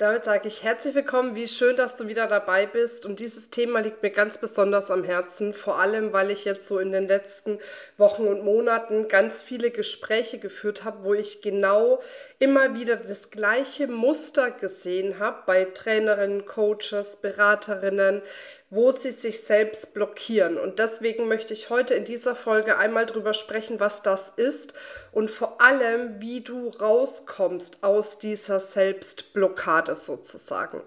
[0.00, 3.04] Damit sage ich herzlich willkommen, wie schön, dass du wieder dabei bist.
[3.04, 6.78] Und dieses Thema liegt mir ganz besonders am Herzen, vor allem weil ich jetzt so
[6.78, 7.58] in den letzten
[7.98, 12.00] Wochen und Monaten ganz viele Gespräche geführt habe, wo ich genau
[12.40, 18.22] immer wieder das gleiche Muster gesehen habe bei Trainerinnen, Coaches, Beraterinnen,
[18.70, 20.56] wo sie sich selbst blockieren.
[20.56, 24.72] Und deswegen möchte ich heute in dieser Folge einmal drüber sprechen, was das ist
[25.12, 30.80] und vor allem, wie du rauskommst aus dieser Selbstblockade sozusagen.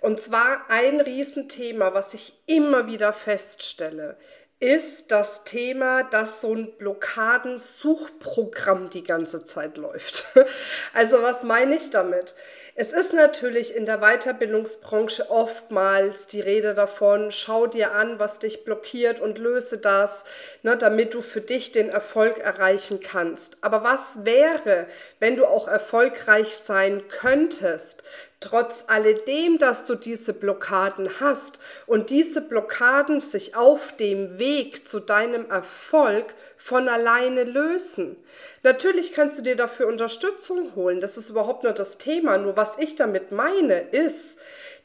[0.00, 4.16] Und zwar ein Riesenthema, was ich immer wieder feststelle,
[4.62, 10.26] ist das Thema, dass so ein Blockadensuchprogramm die ganze Zeit läuft.
[10.94, 12.36] Also was meine ich damit?
[12.76, 18.64] Es ist natürlich in der Weiterbildungsbranche oftmals die Rede davon, schau dir an, was dich
[18.64, 20.22] blockiert und löse das,
[20.62, 23.56] ne, damit du für dich den Erfolg erreichen kannst.
[23.62, 24.86] Aber was wäre,
[25.18, 28.04] wenn du auch erfolgreich sein könntest,
[28.42, 35.00] trotz alledem, dass du diese Blockaden hast und diese Blockaden sich auf dem Weg zu
[35.00, 38.16] deinem Erfolg von alleine lösen.
[38.62, 42.38] Natürlich kannst du dir dafür Unterstützung holen, das ist überhaupt nur das Thema.
[42.38, 44.38] Nur was ich damit meine, ist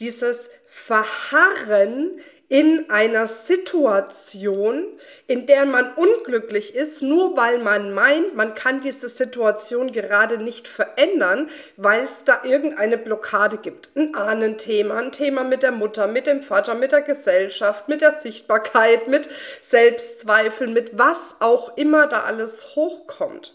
[0.00, 2.20] dieses Verharren
[2.54, 4.84] in einer Situation,
[5.26, 10.68] in der man unglücklich ist, nur weil man meint, man kann diese Situation gerade nicht
[10.68, 13.90] verändern, weil es da irgendeine Blockade gibt.
[13.96, 18.12] Ein Ahnenthema, ein Thema mit der Mutter, mit dem Vater, mit der Gesellschaft, mit der
[18.12, 19.28] Sichtbarkeit, mit
[19.60, 23.52] Selbstzweifeln, mit was auch immer da alles hochkommt.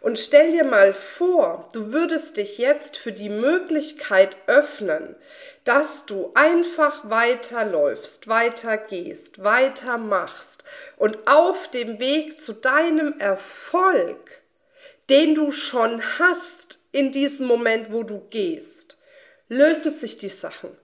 [0.00, 5.16] Und stell dir mal vor, du würdest dich jetzt für die Möglichkeit öffnen,
[5.64, 10.64] dass du einfach weiterläufst, weitergehst, weitermachst
[10.96, 14.42] und auf dem Weg zu deinem Erfolg,
[15.10, 19.02] den du schon hast in diesem Moment, wo du gehst,
[19.48, 20.76] lösen sich die Sachen.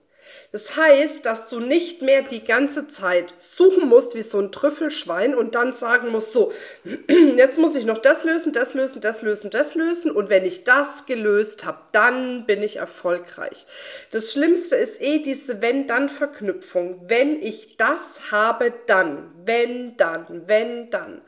[0.53, 5.33] Das heißt, dass du nicht mehr die ganze Zeit suchen musst wie so ein Trüffelschwein
[5.33, 6.53] und dann sagen musst, so,
[7.35, 10.63] jetzt muss ich noch das lösen, das lösen, das lösen, das lösen und wenn ich
[10.63, 13.65] das gelöst habe, dann bin ich erfolgreich.
[14.11, 17.05] Das Schlimmste ist eh diese Wenn-Dann-Verknüpfung.
[17.07, 19.31] Wenn ich das habe, dann.
[19.43, 20.43] Wenn, dann.
[20.45, 21.21] Wenn, dann.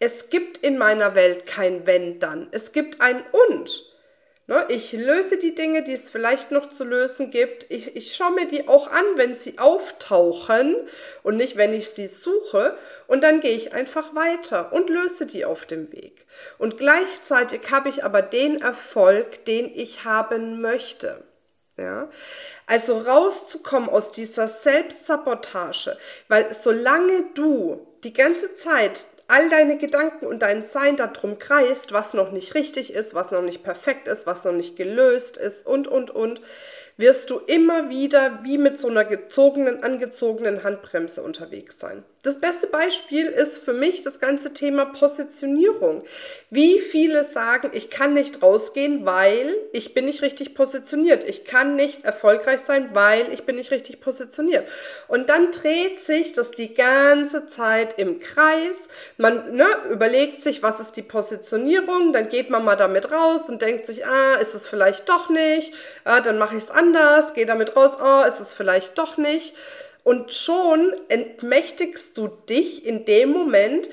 [0.00, 2.48] Es gibt in meiner Welt kein Wenn, dann.
[2.50, 3.91] Es gibt ein Und.
[4.52, 7.70] Ne, ich löse die Dinge, die es vielleicht noch zu lösen gibt.
[7.70, 10.76] Ich, ich schaue mir die auch an, wenn sie auftauchen
[11.22, 12.76] und nicht, wenn ich sie suche.
[13.06, 16.26] Und dann gehe ich einfach weiter und löse die auf dem Weg.
[16.58, 21.24] Und gleichzeitig habe ich aber den Erfolg, den ich haben möchte.
[21.78, 22.10] Ja?
[22.66, 25.96] Also rauszukommen aus dieser Selbstsabotage,
[26.28, 32.12] weil solange du die ganze Zeit all deine Gedanken und dein Sein darum kreist, was
[32.12, 35.88] noch nicht richtig ist, was noch nicht perfekt ist, was noch nicht gelöst ist und,
[35.88, 36.42] und, und,
[36.98, 42.04] wirst du immer wieder wie mit so einer gezogenen, angezogenen Handbremse unterwegs sein.
[42.22, 46.04] Das beste Beispiel ist für mich das ganze Thema Positionierung.
[46.50, 51.28] Wie viele sagen, ich kann nicht rausgehen, weil ich bin nicht richtig positioniert.
[51.28, 54.68] Ich kann nicht erfolgreich sein, weil ich bin nicht richtig positioniert.
[55.08, 58.88] Und dann dreht sich das die ganze Zeit im Kreis.
[59.16, 63.62] Man ne, überlegt sich, was ist die Positionierung, dann geht man mal damit raus und
[63.62, 65.74] denkt sich, ah, ist es vielleicht doch nicht,
[66.04, 69.56] ah, dann mache ich es anders, gehe damit raus, ah, ist es vielleicht doch nicht.
[70.04, 73.88] Und schon entmächtigst du dich in dem Moment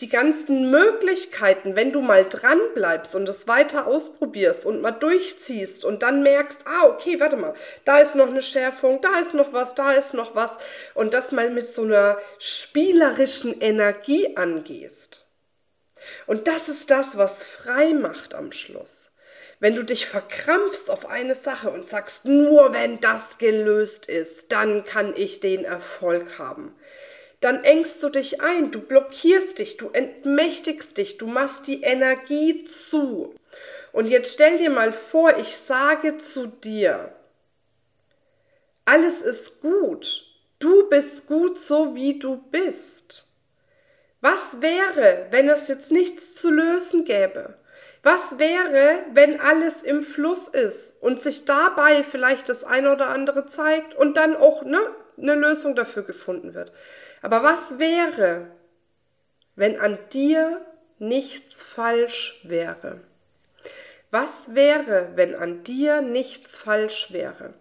[0.00, 5.84] die ganzen Möglichkeiten, wenn du mal dran bleibst und es weiter ausprobierst und mal durchziehst
[5.84, 9.52] und dann merkst, ah, okay, warte mal, da ist noch eine Schärfung, da ist noch
[9.52, 10.58] was, da ist noch was
[10.94, 15.28] und das mal mit so einer spielerischen Energie angehst.
[16.26, 19.11] Und das ist das, was frei macht am Schluss.
[19.62, 24.84] Wenn du dich verkrampfst auf eine Sache und sagst, nur wenn das gelöst ist, dann
[24.84, 26.74] kann ich den Erfolg haben,
[27.40, 32.64] dann engst du dich ein, du blockierst dich, du entmächtigst dich, du machst die Energie
[32.64, 33.36] zu.
[33.92, 37.12] Und jetzt stell dir mal vor, ich sage zu dir,
[38.84, 40.26] alles ist gut,
[40.58, 43.28] du bist gut so, wie du bist.
[44.20, 47.62] Was wäre, wenn es jetzt nichts zu lösen gäbe?
[48.02, 53.46] Was wäre, wenn alles im Fluss ist und sich dabei vielleicht das eine oder andere
[53.46, 54.80] zeigt und dann auch, ne,
[55.16, 56.72] eine Lösung dafür gefunden wird.
[57.20, 58.48] Aber was wäre,
[59.54, 60.60] wenn an dir
[60.98, 63.00] nichts falsch wäre?
[64.10, 67.54] Was wäre, wenn an dir nichts falsch wäre?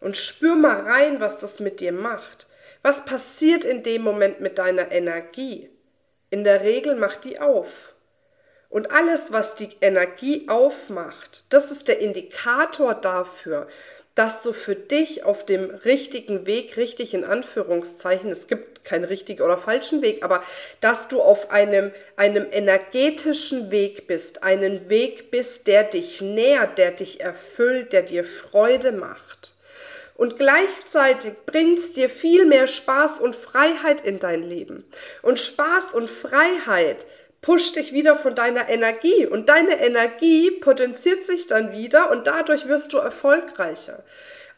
[0.00, 2.46] Und spür mal rein, was das mit dir macht.
[2.82, 5.68] Was passiert in dem Moment mit deiner Energie?
[6.30, 7.94] In der Regel macht die auf.
[8.68, 13.66] Und alles, was die Energie aufmacht, das ist der Indikator dafür,
[14.14, 19.42] dass du für dich auf dem richtigen Weg, richtig in Anführungszeichen, es gibt keinen richtigen
[19.42, 20.42] oder falschen Weg, aber
[20.80, 26.90] dass du auf einem, einem energetischen Weg bist, einen Weg bist, der dich nährt, der
[26.90, 29.54] dich erfüllt, der dir Freude macht.
[30.16, 34.82] Und gleichzeitig bringt es dir viel mehr Spaß und Freiheit in dein Leben.
[35.22, 37.06] Und Spaß und Freiheit
[37.40, 42.66] pusht dich wieder von deiner Energie und deine Energie potenziert sich dann wieder und dadurch
[42.66, 44.04] wirst du erfolgreicher.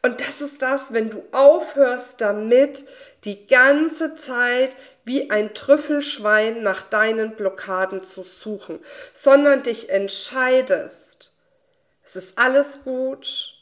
[0.03, 2.87] Und das ist das, wenn du aufhörst damit,
[3.25, 4.75] die ganze Zeit
[5.05, 8.81] wie ein Trüffelschwein nach deinen Blockaden zu suchen,
[9.13, 11.35] sondern dich entscheidest,
[12.03, 13.60] es ist alles gut,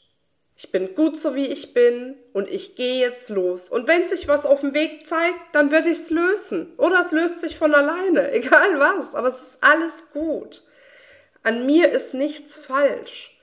[0.61, 3.69] ich bin gut so wie ich bin und ich gehe jetzt los.
[3.69, 6.73] Und wenn sich was auf dem Weg zeigt, dann werde ich es lösen.
[6.75, 10.63] Oder es löst sich von alleine, egal was, aber es ist alles gut.
[11.43, 13.39] An mir ist nichts falsch.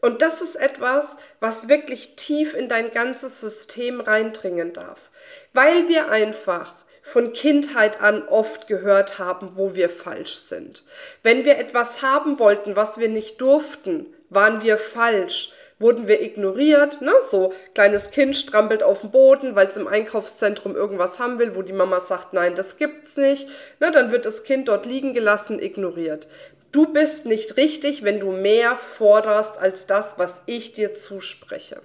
[0.00, 5.10] Und das ist etwas, was wirklich tief in dein ganzes System reindringen darf.
[5.52, 10.84] Weil wir einfach von Kindheit an oft gehört haben, wo wir falsch sind.
[11.24, 17.02] Wenn wir etwas haben wollten, was wir nicht durften, waren wir falsch wurden wir ignoriert.
[17.02, 17.12] Ne?
[17.20, 21.62] So, kleines Kind strampelt auf dem Boden, weil es im Einkaufszentrum irgendwas haben will, wo
[21.62, 23.48] die Mama sagt, nein, das gibt's nicht.
[23.80, 23.90] Ne?
[23.90, 26.28] Dann wird das Kind dort liegen gelassen, ignoriert.
[26.70, 31.82] Du bist nicht richtig, wenn du mehr forderst als das, was ich dir zuspreche.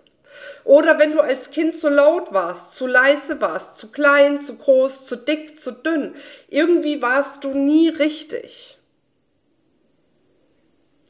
[0.63, 5.05] Oder wenn du als Kind zu laut warst, zu leise warst, zu klein, zu groß,
[5.05, 6.15] zu dick, zu dünn.
[6.49, 8.77] Irgendwie warst du nie richtig.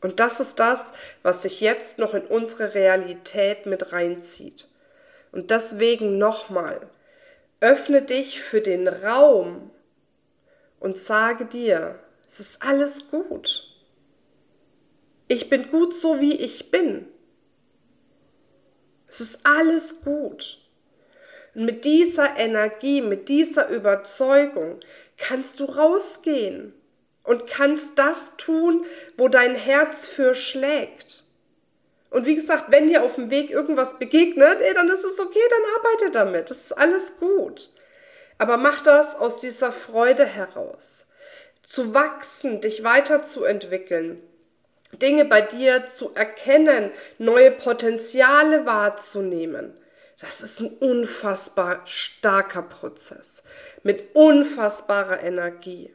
[0.01, 4.67] Und das ist das, was sich jetzt noch in unsere Realität mit reinzieht.
[5.31, 6.87] Und deswegen nochmal,
[7.59, 9.71] öffne dich für den Raum
[10.79, 13.73] und sage dir, es ist alles gut.
[15.27, 17.07] Ich bin gut so, wie ich bin.
[19.07, 20.59] Es ist alles gut.
[21.55, 24.79] Und mit dieser Energie, mit dieser Überzeugung
[25.17, 26.73] kannst du rausgehen
[27.27, 28.85] und kannst das tun,
[29.17, 31.25] wo dein Herz für schlägt.
[32.09, 35.39] Und wie gesagt, wenn dir auf dem Weg irgendwas begegnet, ey, dann ist es okay,
[35.49, 36.49] dann arbeite damit.
[36.49, 37.69] Das ist alles gut.
[38.37, 41.05] Aber mach das aus dieser Freude heraus.
[41.63, 44.23] Zu wachsen, dich weiterzuentwickeln,
[44.93, 49.73] Dinge bei dir zu erkennen, neue Potenziale wahrzunehmen.
[50.21, 53.43] Das ist ein unfassbar starker Prozess
[53.83, 55.93] mit unfassbarer Energie.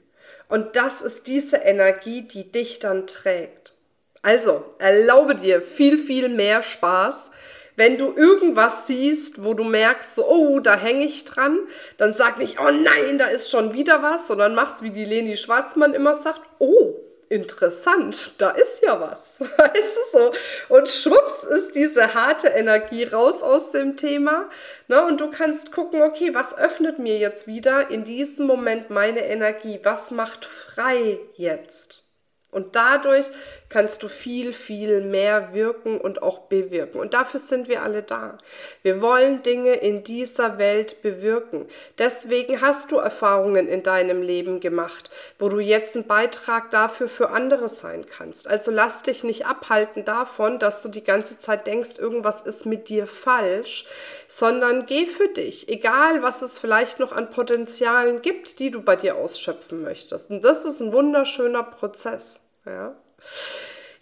[0.52, 3.72] Und das ist diese Energie, die dich dann trägt.
[4.20, 7.30] Also, erlaube dir viel, viel mehr Spaß.
[7.74, 11.58] Wenn du irgendwas siehst, wo du merkst, so, oh, da hänge ich dran,
[11.96, 15.38] dann sag nicht, oh nein, da ist schon wieder was, sondern machst, wie die Leni
[15.38, 16.96] Schwarzmann immer sagt, oh,
[17.32, 19.40] interessant, da ist ja was.
[19.40, 20.32] Weißt du so?
[20.68, 24.50] Und schwupps ist diese harte Energie raus aus dem Thema.
[24.86, 25.04] Ne?
[25.04, 29.80] Und du kannst gucken, okay, was öffnet mir jetzt wieder in diesem Moment meine Energie?
[29.82, 32.04] Was macht frei jetzt?
[32.50, 33.26] Und dadurch
[33.72, 37.00] kannst du viel, viel mehr wirken und auch bewirken.
[37.00, 38.36] Und dafür sind wir alle da.
[38.82, 41.66] Wir wollen Dinge in dieser Welt bewirken.
[41.96, 47.30] Deswegen hast du Erfahrungen in deinem Leben gemacht, wo du jetzt ein Beitrag dafür für
[47.30, 48.46] andere sein kannst.
[48.46, 52.90] Also lass dich nicht abhalten davon, dass du die ganze Zeit denkst, irgendwas ist mit
[52.90, 53.86] dir falsch,
[54.28, 58.96] sondern geh für dich, egal was es vielleicht noch an Potenzialen gibt, die du bei
[58.96, 60.28] dir ausschöpfen möchtest.
[60.30, 62.38] Und das ist ein wunderschöner Prozess.
[62.66, 62.94] Ja.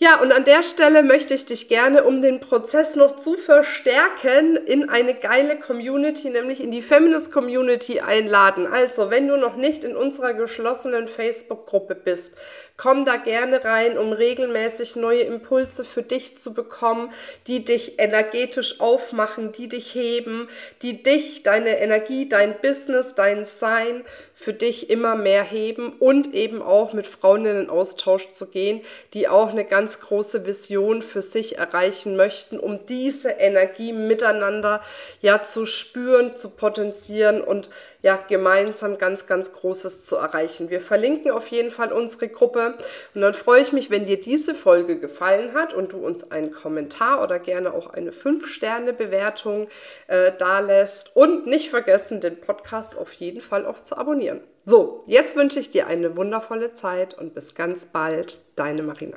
[0.02, 4.56] Ja, und an der Stelle möchte ich dich gerne, um den Prozess noch zu verstärken,
[4.56, 8.66] in eine geile Community, nämlich in die Feminist Community einladen.
[8.66, 12.34] Also, wenn du noch nicht in unserer geschlossenen Facebook-Gruppe bist,
[12.80, 17.12] komm da gerne rein, um regelmäßig neue Impulse für dich zu bekommen,
[17.46, 20.48] die dich energetisch aufmachen, die dich heben,
[20.80, 24.02] die dich, deine Energie, dein Business, dein Sein
[24.34, 28.80] für dich immer mehr heben und eben auch mit Frauen in den Austausch zu gehen,
[29.12, 34.82] die auch eine ganz große Vision für sich erreichen möchten, um diese Energie miteinander
[35.20, 37.68] ja zu spüren, zu potenzieren und
[38.00, 40.70] ja gemeinsam ganz, ganz Großes zu erreichen.
[40.70, 42.69] Wir verlinken auf jeden Fall unsere Gruppe
[43.14, 46.52] und dann freue ich mich, wenn dir diese Folge gefallen hat und du uns einen
[46.52, 49.68] Kommentar oder gerne auch eine 5-Sterne-Bewertung
[50.06, 54.40] äh, da lässt und nicht vergessen, den Podcast auf jeden Fall auch zu abonnieren.
[54.64, 59.16] So, jetzt wünsche ich dir eine wundervolle Zeit und bis ganz bald, deine Marina.